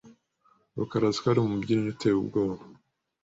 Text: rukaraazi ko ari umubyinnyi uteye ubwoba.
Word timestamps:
rukaraazi 0.77 1.19
ko 1.23 1.27
ari 1.31 1.39
umubyinnyi 1.41 1.87
uteye 1.93 2.15
ubwoba. 2.17 2.63